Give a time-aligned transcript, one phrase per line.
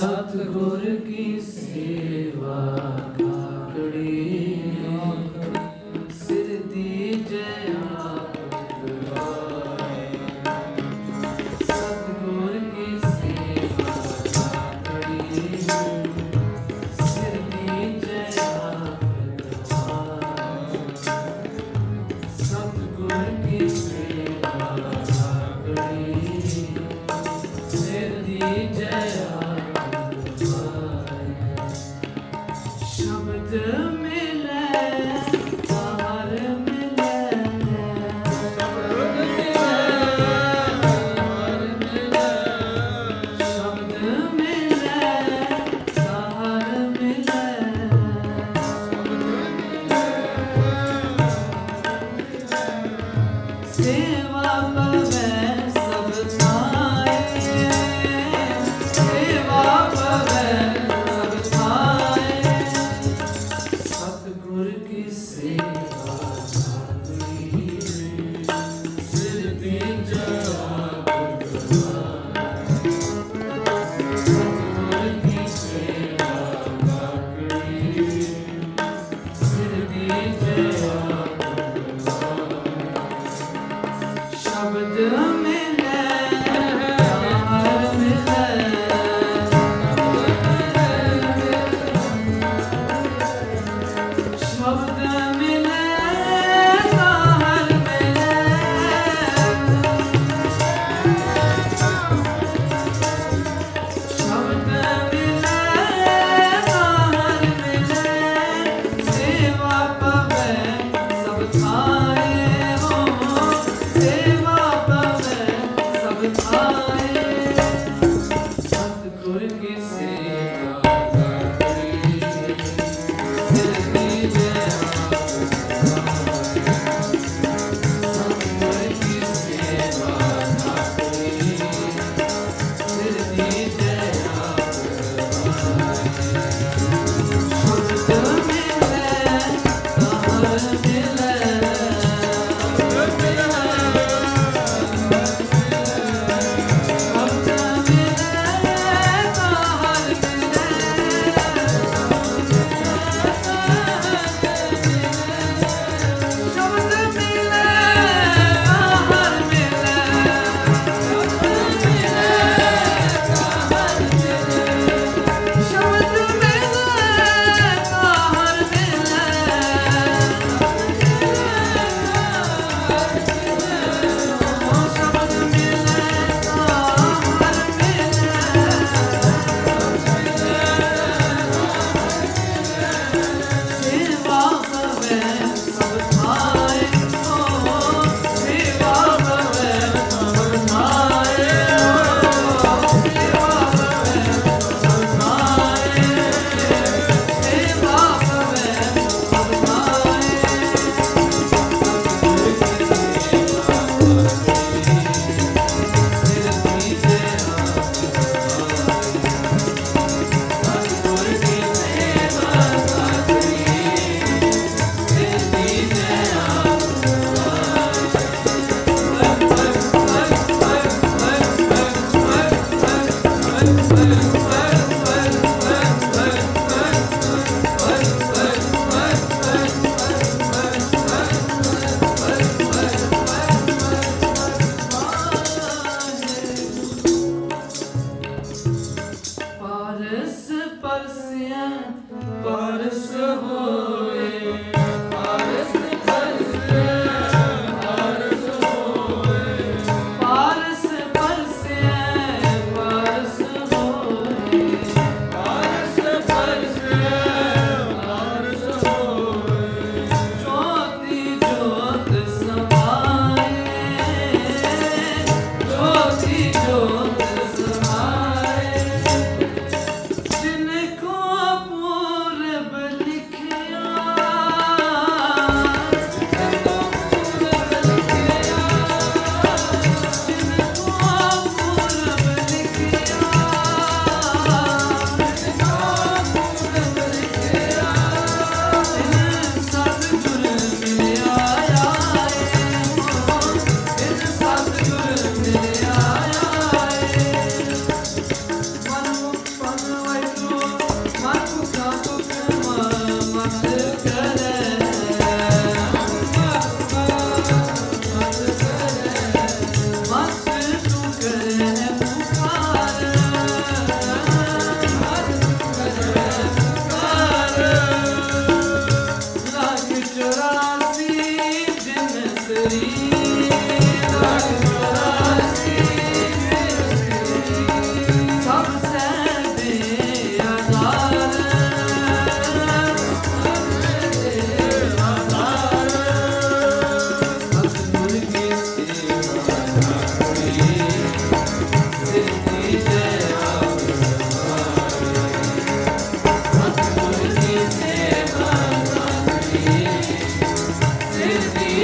[0.00, 2.54] ਸਤਗੁਰ ਕੀ ਸੇਵਾ
[3.18, 3.39] ਕਾ
[65.40, 65.79] see.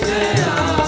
[0.00, 0.87] Thank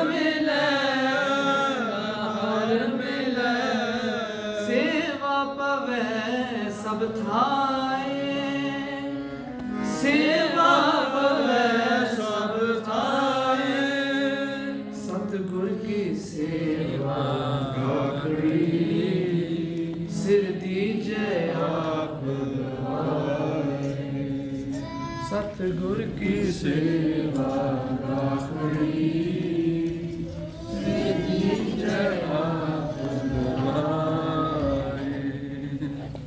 [25.58, 27.54] ਸਤਿਗੁਰ ਕੀ ਸੇਵਾ
[28.02, 29.19] ਗਾਖੜੀ